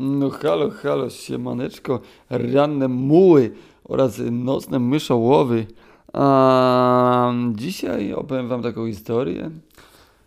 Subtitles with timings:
[0.00, 2.00] No halo, halo, siemaneczko,
[2.30, 3.50] ranne muły
[3.84, 5.66] oraz nocne myszołowy.
[6.12, 9.50] A, dzisiaj opowiem wam taką historię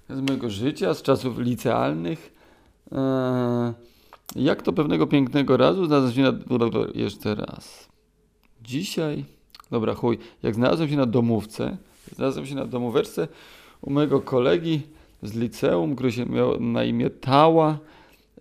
[0.09, 2.33] z mojego życia, z czasów licealnych.
[2.91, 3.73] E,
[4.35, 6.31] jak to pewnego pięknego razu znalazłem się na...
[6.93, 7.89] Jeszcze raz.
[8.63, 9.25] Dzisiaj...
[9.71, 10.17] Dobra, chuj.
[10.43, 11.77] Jak znalazłem się na domówce,
[12.15, 13.27] znalazłem się na domóweczce
[13.81, 14.81] u mojego kolegi
[15.23, 17.77] z liceum, który się miał na imię Tała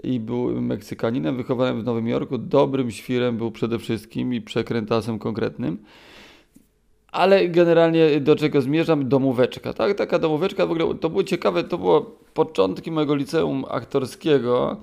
[0.02, 5.78] i był Meksykaninem, wychowanym w Nowym Jorku, dobrym świrem był przede wszystkim i przekrętasem konkretnym.
[7.12, 9.08] Ale generalnie do czego zmierzam?
[9.08, 9.72] Domóweczka.
[9.72, 14.76] Tak, taka domóweczka w ogóle to było ciekawe, to było początki mojego liceum aktorskiego.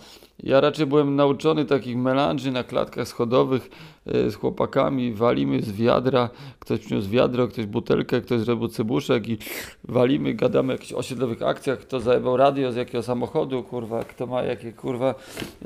[0.43, 3.69] Ja raczej byłem nauczony takich melanży na klatkach schodowych
[4.05, 5.13] e, z chłopakami.
[5.13, 6.29] Walimy z wiadra,
[6.59, 9.37] ktoś przyniósł wiadro, ktoś butelkę, ktoś zrobił cybuszek i
[9.83, 14.43] walimy, gadamy o jakichś osiedlowych akcjach, kto zajebał radio z jakiego samochodu, kurwa, kto ma
[14.43, 15.15] jakie kurwa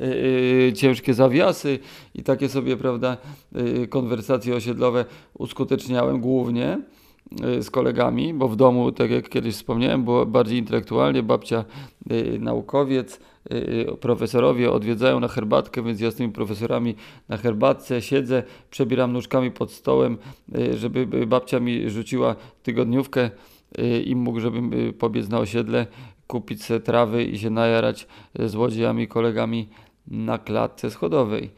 [0.00, 1.78] yy, ciężkie zawiasy
[2.14, 3.16] i takie sobie, prawda,
[3.52, 5.04] yy, konwersacje osiedlowe
[5.38, 6.78] uskuteczniałem głównie
[7.60, 11.64] z kolegami, bo w domu, tak jak kiedyś wspomniałem, było bardziej intelektualnie, babcia
[12.10, 13.20] y, naukowiec,
[13.52, 16.94] y, profesorowie odwiedzają na herbatkę, więc ja z tymi profesorami
[17.28, 20.18] na herbatce siedzę, przebieram nóżkami pod stołem,
[20.58, 23.30] y, żeby babcia mi rzuciła tygodniówkę
[24.04, 25.86] i mógł, żebym pobiec na osiedle,
[26.26, 29.68] kupić sobie trawy i się najarać z łodziami, kolegami
[30.06, 31.50] na klatce schodowej.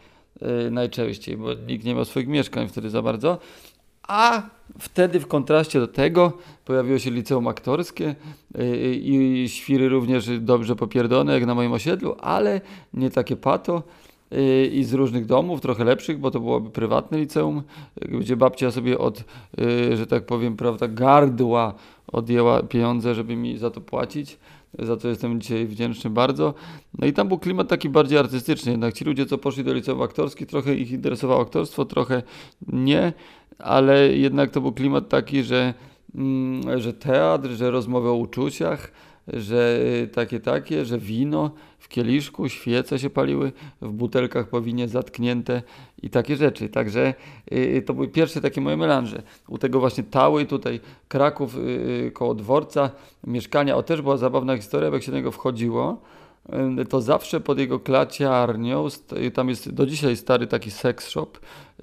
[0.71, 3.39] Najczęściej, bo nikt nie ma swoich mieszkań wtedy za bardzo.
[4.09, 4.43] A
[4.79, 6.33] wtedy w kontraście do tego
[6.65, 8.15] pojawiło się liceum aktorskie
[8.59, 12.61] y, i świry również dobrze popierdone jak na moim osiedlu, ale
[12.95, 13.83] nie takie pato
[14.33, 17.63] y, i z różnych domów, trochę lepszych, bo to byłoby prywatne liceum,
[18.03, 19.25] gdzie babcia sobie od,
[19.95, 21.75] że tak powiem, prawda, gardła
[22.13, 24.39] odjęła pieniądze, żeby mi za to płacić.
[24.79, 26.55] Za to jestem dzisiaj wdzięczny bardzo.
[26.99, 28.73] No i tam był klimat taki bardziej artystyczny.
[28.73, 32.23] Jednak ci ludzie, co poszli do liceum aktorski, trochę ich interesowało aktorstwo, trochę
[32.67, 33.13] nie
[33.59, 35.75] ale jednak to był klimat taki, że,
[36.15, 38.93] mm, że teatr, że rozmowy o uczuciach,
[39.33, 39.81] że
[40.13, 43.53] takie, takie, że wino w kieliszku, świece się paliły,
[43.83, 45.63] w butelkach po winie zatknięte
[46.03, 46.69] i takie rzeczy.
[46.69, 47.15] Także
[47.53, 49.23] y, to były pierwsze takie moje melanże.
[49.49, 52.91] U tego właśnie Tały, tutaj Kraków y, koło dworca,
[53.27, 53.77] mieszkania.
[53.77, 56.03] O, też była zabawna historia, jak się do niego wchodziło
[56.89, 58.87] to zawsze pod jego klaciarnią,
[59.35, 61.31] tam jest do dzisiaj stary taki sex shop,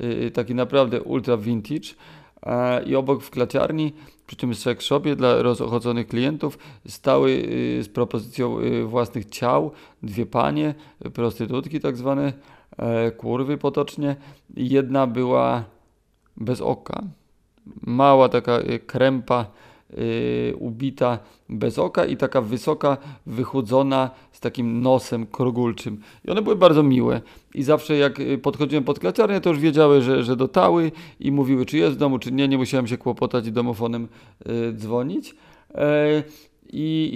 [0.01, 1.89] y, taki naprawdę ultra vintage
[2.85, 3.93] i obok w klaciarni,
[4.27, 6.57] przy tym sex shopie dla rozochodzonych klientów
[6.87, 9.71] stały y, z propozycją y, własnych ciał
[10.03, 10.75] dwie panie,
[11.13, 12.33] prostytutki tak zwane,
[12.77, 14.15] e, kurwy potocznie.
[14.55, 15.63] Jedna była
[16.37, 17.03] bez oka,
[17.81, 19.45] mała taka krępa,
[19.97, 21.19] yy, ubita
[21.49, 26.01] bez oka i taka wysoka, wychudzona z takim nosem krogulczym.
[26.25, 27.21] I one były bardzo miłe.
[27.53, 31.65] I zawsze jak y, podchodziłem pod klaciarnię, to już wiedziały, że, że dotały i mówiły,
[31.65, 32.47] czy jest w domu, czy nie.
[32.47, 34.07] Nie musiałem się kłopotać i domofonem
[34.45, 35.35] yy, dzwonić.
[36.73, 37.09] I,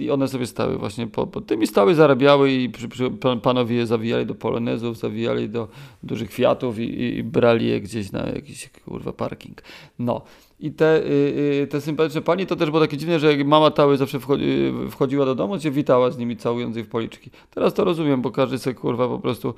[0.00, 3.10] i, I one sobie stały właśnie po, po tymi stały, zarabiały i przy, przy,
[3.42, 5.68] panowie je zawijali do polonezów, zawijali do
[6.02, 9.62] dużych kwiatów i, i, brali je gdzieś na jakiś kurwa parking.
[9.98, 10.22] No.
[10.60, 13.70] I te, y, y, te sympatyczne pani to też było takie dziwne, że jak mama
[13.70, 14.44] Tały zawsze wchodzi,
[14.86, 17.30] y, wchodziła do domu, się witała z nimi całując je w policzki.
[17.50, 19.54] Teraz to rozumiem, bo każdy sobie kurwa po prostu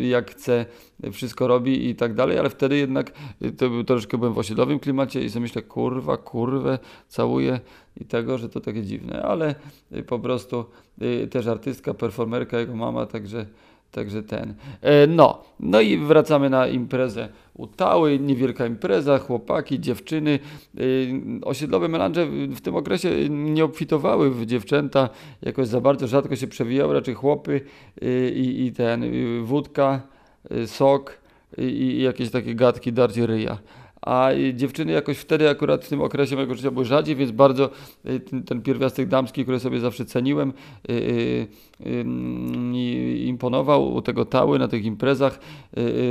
[0.00, 0.66] jak chce
[1.12, 3.12] wszystko robi i tak dalej, ale wtedy jednak
[3.58, 6.78] to był, troszkę byłem w osiedlowym klimacie i sobie myślę, kurwa, kurwę,
[7.08, 7.60] całuję
[8.00, 9.54] i tego, że to takie dziwne, ale
[10.06, 10.64] po prostu
[11.30, 13.46] też artystka, performerka, jego mama, także
[13.94, 14.54] Także ten.
[14.80, 20.38] E, no, no i wracamy na imprezę u Tały, niewielka impreza, chłopaki, dziewczyny.
[20.76, 20.80] E,
[21.42, 25.08] osiedlowe melanże w tym okresie nie obfitowały w dziewczęta,
[25.42, 27.60] jakoś za bardzo rzadko się przewijały, raczej chłopy
[28.34, 29.04] i, i ten,
[29.44, 30.00] wódka,
[30.66, 31.18] sok
[31.58, 33.58] i jakieś takie gadki, darcie ryja
[34.06, 37.70] a dziewczyny jakoś wtedy akurat w tym okresie mojego życia były rzadziej, więc bardzo
[38.06, 40.52] y, ten, ten pierwiastek damski, który sobie zawsze ceniłem,
[40.88, 41.46] yy,
[41.80, 43.94] yy, imponował.
[43.94, 45.40] U tego tały na tych imprezach,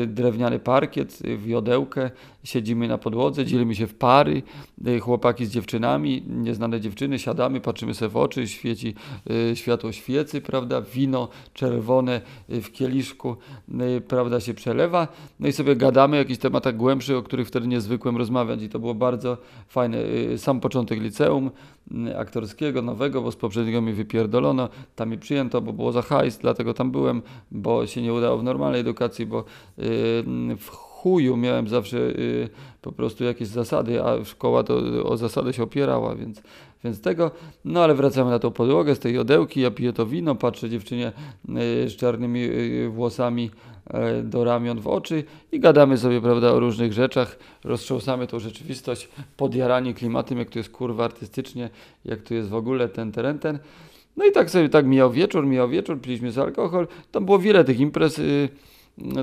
[0.07, 2.12] drewniany parkiet, wiodełkę,
[2.44, 4.41] siedzimy na podłodze, dzielimy się w pary,
[5.01, 8.95] chłopaki z dziewczynami, nieznane dziewczyny, siadamy, patrzymy sobie w oczy, świeci
[9.53, 13.35] światło świecy, prawda, wino czerwone w kieliszku,
[14.07, 15.07] prawda, się przelewa,
[15.39, 18.69] no i sobie gadamy o jakichś tematach głębszych, o których wtedy nie zwykłem rozmawiać i
[18.69, 19.38] to było bardzo
[19.68, 19.97] fajne.
[19.97, 21.51] Y, sam początek liceum
[22.07, 26.38] y, aktorskiego, nowego, bo z poprzedniego mi wypierdolono, tam mi przyjęto, bo było za hajs,
[26.38, 27.21] dlatego tam byłem,
[27.51, 29.44] bo się nie udało w normalnej edukacji, bo y,
[30.57, 31.97] w chuju miałem zawsze
[32.81, 36.41] po prostu jakieś zasady, a szkoła to o zasady się opierała, więc
[36.83, 37.31] Więc tego,
[37.65, 41.12] no ale wracamy na tą podłogę z tej jodełki, ja piję to wino, patrzę dziewczynie
[41.88, 42.50] z czarnymi
[42.89, 43.51] włosami
[44.24, 49.94] do ramion w oczy i gadamy sobie, prawda, o różnych rzeczach, roztrząsamy tą rzeczywistość, podjarani
[49.94, 51.69] klimatem, jak to jest kurwa artystycznie,
[52.06, 53.59] jak to jest w ogóle ten teren, ten.
[54.18, 56.88] No i tak sobie tak mijał wieczór, mijał wieczór, piliśmy z alkohol.
[57.12, 58.50] Tam było wiele tych imprez y,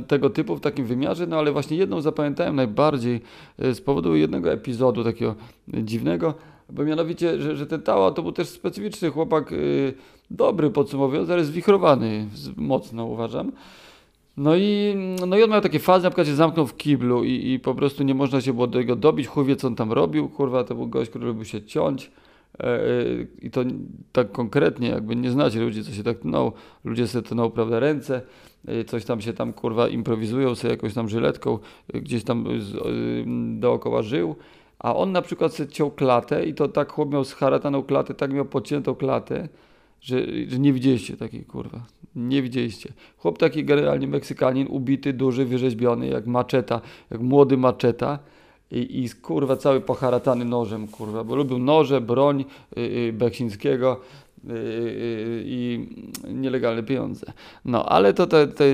[0.09, 3.21] tego typu w takim wymiarze, no ale właśnie jedną zapamiętałem najbardziej
[3.65, 5.35] y, z powodu jednego epizodu takiego
[5.69, 6.35] dziwnego,
[6.71, 9.95] bo mianowicie, że, że ten Tała to był też specyficzny chłopak, y,
[10.31, 13.53] dobry podsumowując, ale zwichrowany mocno uważam.
[14.41, 14.95] No i,
[15.27, 17.75] no i on miał takie fazy, na przykład się zamknął w kiblu i, i po
[17.75, 20.65] prostu nie można się było do niego dobić, chuj wie co on tam robił, kurwa,
[20.65, 22.11] to był gość, który lubił się ciąć.
[22.61, 22.81] E, e,
[23.43, 23.61] I to
[24.13, 26.53] tak konkretnie, jakby nie znacie ludzi, co się tak tną.
[26.85, 28.23] Ludzie sobie tną, prawda, ręce,
[28.67, 31.59] e, coś tam się tam, kurwa, improwizują sobie jakąś tam żyletką,
[31.95, 32.45] gdzieś tam
[33.61, 34.37] dookoła żył.
[34.79, 38.33] A on na przykład sobie ciął klatę i to tak chłop miał scharataną klatę, tak
[38.33, 39.49] miał podciętą klatę,
[40.00, 41.87] że, że nie widzieliście takiej, kurwa.
[42.17, 42.93] Nie widzieliście.
[43.17, 46.81] Chłop taki generalnie Meksykanin, ubity, duży, wyrzeźbiony, jak maczeta,
[47.11, 48.19] jak młody maczeta
[48.70, 52.44] i, i kurwa cały poharatany nożem, kurwa, bo lubił noże, broń
[52.76, 54.00] yy, yy, Beksińskiego
[54.44, 54.55] yy,
[55.44, 55.88] i
[56.29, 57.32] nielegalne pieniądze.
[57.64, 58.64] No, ale to te, te,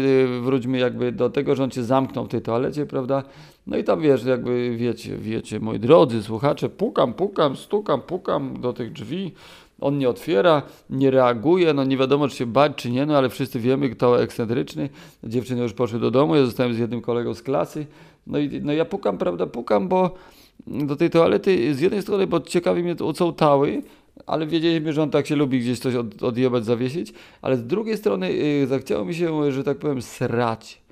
[0.43, 3.23] wróćmy jakby do tego, że on cię zamknął w tej toalecie, prawda?
[3.67, 8.73] No i tam wiesz, jakby wiecie, wiecie, moi drodzy słuchacze, pukam, pukam, stukam, pukam do
[8.73, 9.33] tych drzwi,
[9.81, 13.29] on nie otwiera, nie reaguje, no nie wiadomo czy się bać czy nie, no ale
[13.29, 14.89] wszyscy wiemy, kto ekscentryczny.
[15.25, 17.87] Dziewczyny już poszły do domu, ja zostałem z jednym kolegą z klasy.
[18.27, 20.15] No i no ja pukam, prawda, pukam, bo
[20.67, 23.83] do tej toalety z jednej strony, bo ciekawi mnie o co tały,
[24.27, 27.13] ale wiedzieliśmy, że on tak się lubi gdzieś coś od, odjebać, zawiesić,
[27.43, 30.86] ale z drugiej strony yy, zachciało mi się, że tak powiem, srać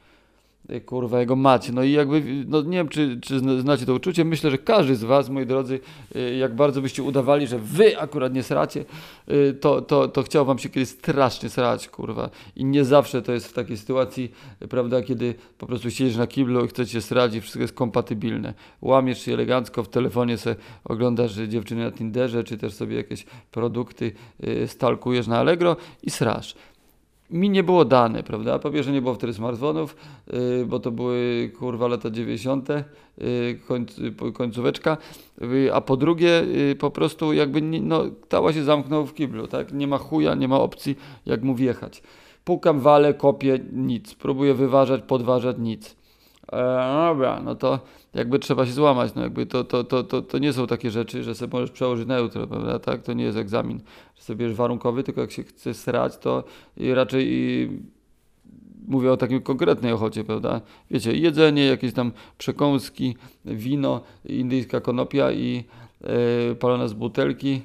[0.86, 1.72] kurwa jego macie.
[1.72, 4.24] No i jakby, no nie wiem, czy, czy znacie to uczucie.
[4.24, 5.80] Myślę, że każdy z was, moi drodzy,
[6.16, 8.84] y, jak bardzo byście udawali, że wy akurat nie sracie,
[9.30, 12.30] y, to, to, to chciał wam się kiedyś strasznie srać, kurwa.
[12.56, 14.32] I nie zawsze to jest w takiej sytuacji,
[14.70, 18.54] prawda, kiedy po prostu siedzisz na kiblu i chcecie srać i wszystko jest kompatybilne.
[18.82, 24.12] Łamiesz się elegancko, w telefonie sobie oglądasz dziewczyny na Tinderze, czy też sobie jakieś produkty
[24.44, 26.54] y, stalkujesz na Allegro i srasz
[27.30, 28.58] mi nie było dane, prawda?
[28.58, 29.96] Po pierwsze nie było wtedy smartfonów,
[30.32, 34.00] yy, bo to były kurwa lata 90., yy, końc,
[34.34, 34.96] końcóweczka,
[35.40, 39.46] yy, a po drugie yy, po prostu jakby nie, no, tała się zamknął w kiblu,
[39.46, 39.72] tak?
[39.72, 42.02] Nie ma chuja, nie ma opcji jak mu wjechać.
[42.44, 44.14] Pukam, walę, kopię, nic.
[44.14, 45.96] Próbuję wyważać, podważać, nic.
[46.52, 47.80] E, dobra, no to
[48.14, 51.22] jakby trzeba się złamać, no jakby to, to, to, to, to nie są takie rzeczy,
[51.22, 53.80] że sobie możesz przełożyć na jutro, prawda, tak, to nie jest egzamin,
[54.16, 56.44] że sobie bierzesz warunkowy, tylko jak się chce srać, to
[56.94, 57.70] raczej
[58.88, 60.60] mówię o takiej konkretnej ochocie, prawda,
[60.90, 65.64] wiecie, jedzenie, jakieś tam przekąski, wino, indyjska konopia i
[66.48, 67.62] yy, palone z butelki,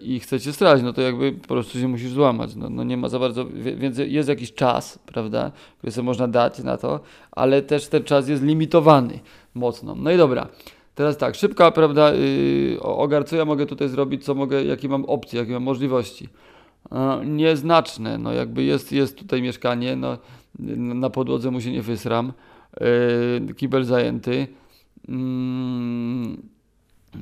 [0.00, 2.56] i chcecie strać, no to jakby po prostu się musisz złamać.
[2.56, 6.58] No, no nie ma za bardzo, więc jest jakiś czas, prawda, który sobie można dać
[6.58, 7.00] na to,
[7.32, 9.20] ale też ten czas jest limitowany
[9.54, 9.94] mocno.
[9.94, 10.48] No i dobra.
[10.94, 15.04] Teraz tak, szybka, prawda, yy, ogar, co ja mogę tutaj zrobić, co mogę, jakie mam
[15.04, 16.28] opcje, jakie mam możliwości.
[16.92, 20.18] Yy, nieznaczne, no jakby jest, jest tutaj mieszkanie, no
[20.78, 22.32] na podłodze mu się nie wysram,
[23.48, 24.46] yy, kibel zajęty,
[25.08, 25.16] yy,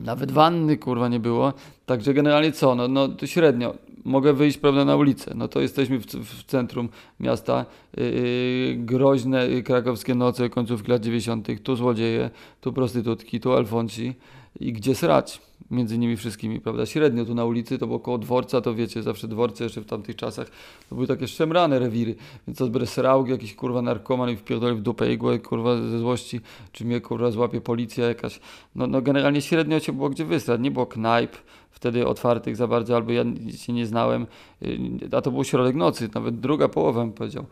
[0.04, 1.52] nawet wanny kurwa nie było.
[1.86, 2.74] Także generalnie co?
[2.74, 3.74] No, no to średnio.
[4.04, 5.32] Mogę wyjść prawda, na ulicę.
[5.34, 6.88] No to jesteśmy w, w centrum
[7.20, 7.66] miasta.
[7.96, 11.48] Yy, groźne krakowskie noce, końcówki lat 90.
[11.62, 14.14] Tu złodzieje, tu prostytutki, tu alfonsi.
[14.60, 15.40] I gdzie srać?
[15.72, 16.86] między nimi wszystkimi, prawda?
[16.86, 20.16] Średnio tu na ulicy, to było koło dworca, to wiecie, zawsze dworce jeszcze w tamtych
[20.16, 20.50] czasach,
[20.88, 22.14] to były takie szemrane rewiry,
[22.46, 26.40] więc to srałki, jakiś kurwa narkoman i wpierdoli w dupę igłę, kurwa ze złości,
[26.72, 28.40] czy mnie kurwa złapie policja jakaś.
[28.74, 31.36] No, no generalnie średnio się było gdzie wysrać, nie było knajp
[31.70, 33.24] wtedy otwartych za bardzo, albo ja
[33.56, 34.26] się nie znałem,
[34.62, 34.78] y,
[35.12, 37.44] a to był środek nocy, nawet druga połowa bym powiedział.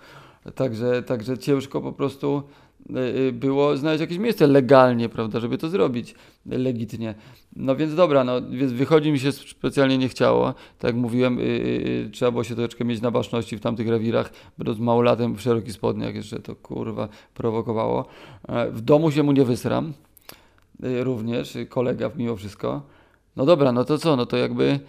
[0.55, 2.43] Także, także ciężko po prostu
[3.33, 6.15] było znaleźć jakieś miejsce legalnie, prawda, żeby to zrobić
[6.47, 7.15] legitnie.
[7.57, 10.55] No więc dobra, no więc wychodzi mi się specjalnie nie chciało.
[10.79, 14.79] Tak jak mówiłem, yy, trzeba było się troszeczkę mieć na baczności w tamtych rewirach, będąc
[14.79, 18.07] małolatem w szerokich spodniach, jeszcze to kurwa prowokowało.
[18.49, 19.93] Yy, w domu się mu nie wysram,
[20.81, 22.83] yy, również, kolega mimo wszystko.
[23.37, 24.81] No dobra, no to co, no to jakby,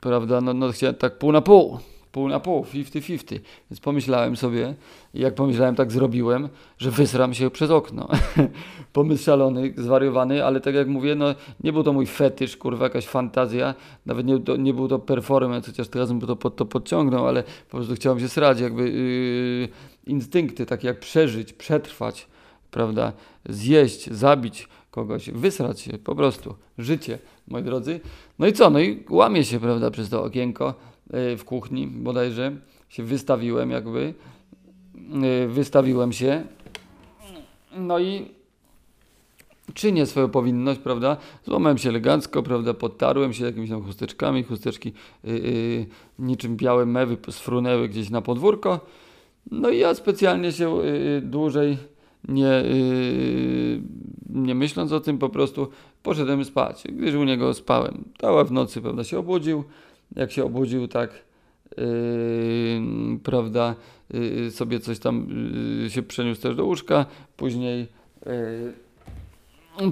[0.00, 1.78] prawda, no, no chciałem tak pół na pół
[2.16, 3.38] pół na pół, 50-50.
[3.70, 4.74] Więc pomyślałem sobie,
[5.14, 8.08] jak pomyślałem, tak zrobiłem, że wysram się przez okno.
[8.92, 13.06] Pomysł szalony, zwariowany, ale tak jak mówię, no nie był to mój fetysz, kurwa, jakaś
[13.06, 13.74] fantazja,
[14.06, 17.76] nawet nie, to, nie był to performance, chociaż teraz bym to, to podciągnął, ale po
[17.76, 19.68] prostu chciałem się srać, jakby yy,
[20.12, 22.26] instynkty, takie jak przeżyć, przetrwać,
[22.70, 23.12] prawda,
[23.48, 27.18] zjeść, zabić, kogoś, wysrać się, po prostu, życie,
[27.48, 28.00] moi drodzy.
[28.38, 30.74] No i co, no i łamię się, prawda, przez to okienko
[31.10, 32.56] w kuchni bodajże,
[32.88, 34.14] się wystawiłem jakby,
[35.44, 36.44] y, wystawiłem się,
[37.76, 38.26] no i
[39.74, 41.16] czynię swoją powinność, prawda?
[41.44, 42.74] Złamałem się elegancko, prawda?
[42.74, 44.92] Podtarłem się jakimiś tam chusteczkami, chusteczki
[45.24, 45.86] yy,
[46.18, 48.80] niczym białe mewy sfrunęły gdzieś na podwórko.
[49.50, 51.78] No i ja specjalnie się yy, dłużej
[52.28, 52.64] nie,
[54.30, 55.68] nie myśląc o tym, po prostu
[56.02, 56.82] poszedłem spać.
[56.92, 58.04] Gdyż u niego spałem.
[58.18, 59.64] Tała w nocy, prawda, się obudził.
[60.16, 61.10] Jak się obudził, tak,
[63.22, 63.74] prawda,
[64.50, 65.28] sobie coś tam
[65.88, 67.06] się przeniósł też do łóżka.
[67.36, 67.86] Później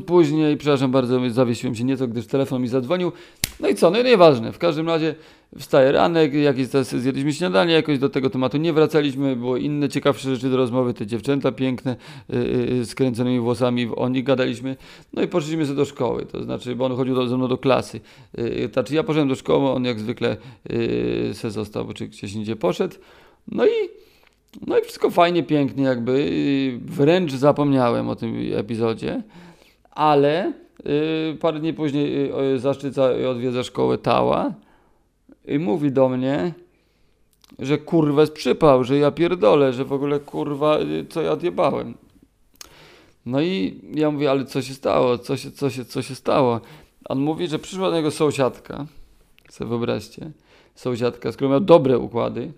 [0.06, 3.12] Później, przepraszam bardzo, zawiesiłem się nieco, gdyż telefon mi zadzwonił.
[3.61, 4.52] No i co, no i nieważne.
[4.52, 5.14] W każdym razie
[5.58, 10.34] wstaje ranek, jakieś czas zjedliśmy śniadanie, jakoś do tego tematu nie wracaliśmy, było inne ciekawsze
[10.34, 11.96] rzeczy do rozmowy, te dziewczęta piękne,
[12.28, 14.76] yy, z kręconymi włosami, o nich gadaliśmy.
[15.12, 17.58] No i poszliśmy sobie do szkoły, to znaczy, bo on chodził do, ze mną do
[17.58, 18.00] klasy.
[18.38, 20.37] Yy, znaczy ja poszedłem do szkoły, on jak zwykle
[20.70, 22.96] yy, se został, czy gdzieś indziej poszedł.
[23.49, 23.70] No i
[24.66, 26.32] no i wszystko fajnie, pięknie jakby.
[26.84, 29.23] Wręcz zapomniałem o tym epizodzie
[29.90, 30.52] ale
[31.40, 34.54] parę dni później zaszczyca odwiedza szkołę Tała
[35.44, 36.54] i mówi do mnie,
[37.58, 41.94] że kurwa jest przypał, że ja pierdolę, że w ogóle kurwa, y, co ja odjebałem.
[43.26, 45.18] No i ja mówię, ale co się stało?
[45.18, 46.60] Co się, co się, co się stało?
[47.04, 48.86] On mówi, że przyszła do niego sąsiadka,
[49.50, 50.30] sobie wyobraźcie,
[50.74, 52.52] sąsiadka, z którą miał dobre układy,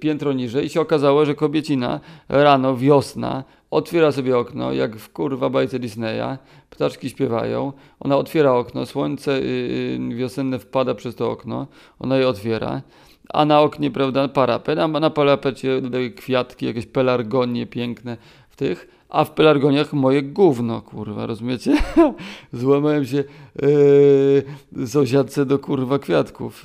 [0.00, 5.50] piętro niżej i się okazało, że kobiecina rano, wiosna, otwiera sobie okno, jak w kurwa
[5.50, 6.38] bajce Disneya,
[6.70, 11.66] ptaczki śpiewają, ona otwiera okno, słońce yy, wiosenne wpada przez to okno,
[11.98, 12.82] ona je otwiera,
[13.28, 15.82] a na oknie, prawda, parapet, a na parapecie
[16.16, 18.16] kwiatki, jakieś pelargonie piękne
[18.48, 21.76] w tych, a w pelargoniach moje gówno, kurwa, rozumiecie?
[22.52, 23.24] Złamałem się
[24.76, 26.62] yy, sąsiadce do kurwa kwiatków.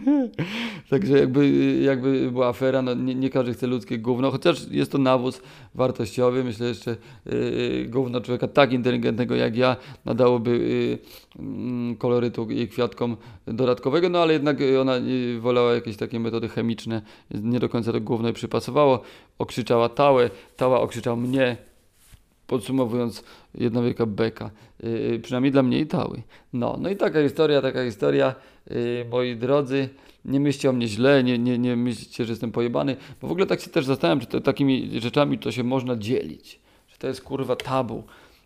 [0.90, 1.48] Także jakby,
[1.82, 5.42] jakby była afera, no nie, nie, każdy chce ludzkie gówno, chociaż jest to nawóz
[5.74, 10.58] wartościowy, myślę jeszcze yy, gówno człowieka tak inteligentnego jak ja nadałoby
[11.38, 14.92] yy, kolorytu i kwiatkom dodatkowego, no ale jednak ona
[15.40, 19.02] wolała jakieś takie metody chemiczne, nie do końca to gówno i przypasowało,
[19.40, 21.56] okrzyczała tałę, tała okrzyczał mnie,
[22.46, 24.50] podsumowując, jedna wielka beka,
[24.82, 26.22] yy, przynajmniej dla mnie i tały.
[26.52, 28.34] No, no i taka historia, taka historia,
[28.70, 29.88] yy, moi drodzy,
[30.24, 33.46] nie myślcie o mnie źle, nie, nie, nie myślcie, że jestem pojebany, bo w ogóle
[33.46, 37.22] tak się też zastanawiam, czy to, takimi rzeczami to się można dzielić, czy to jest
[37.22, 38.02] kurwa tabu,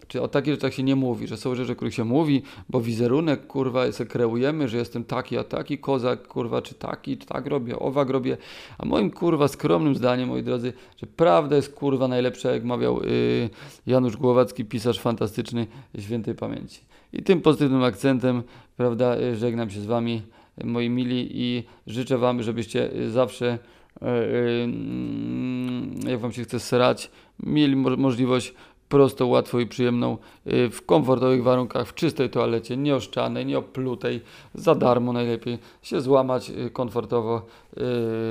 [0.08, 2.80] czy o takich rzeczach się nie mówi, że są rzeczy, o których się mówi, bo
[2.80, 7.46] wizerunek, kurwa, se kreujemy, że jestem taki, a taki kozak, kurwa, czy taki, czy tak
[7.46, 8.36] robię, owak robię.
[8.78, 13.50] A moim, kurwa, skromnym zdaniem, moi drodzy, że prawda jest, kurwa, najlepsza, jak mawiał yy,
[13.86, 15.66] Janusz Głowacki, pisarz fantastyczny
[15.98, 16.80] świętej pamięci.
[17.12, 18.42] I tym pozytywnym akcentem,
[18.76, 20.22] prawda, y, żegnam się z wami,
[20.64, 23.58] moi mili, i życzę wam, żebyście zawsze
[24.02, 27.10] y, y, jak wam się chce srać,
[27.42, 28.54] mieli możliwość
[28.94, 34.20] prosto, łatwo i przyjemną, y, w komfortowych warunkach, w czystej toalecie, nieoszczanej, nieoplutej,
[34.54, 37.46] za darmo najlepiej się złamać y, komfortowo,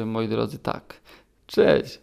[0.02, 1.02] y, moi drodzy, tak.
[1.48, 2.03] Cześć!